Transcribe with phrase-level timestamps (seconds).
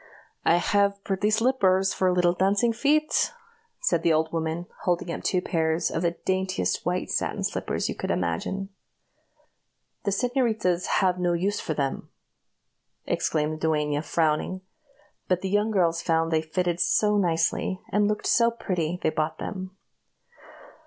[0.43, 3.31] "I have pretty slippers for little dancing feet,"
[3.81, 7.93] said the old woman, holding up two pairs of the daintiest white satin slippers you
[7.93, 8.69] could imagine.
[10.03, 12.09] "The señoritas have no use for them,"
[13.05, 14.61] exclaimed the duenna, frowning;
[15.27, 19.11] but the young girls found that they fitted so nicely, and looked so pretty, they
[19.11, 19.77] bought them.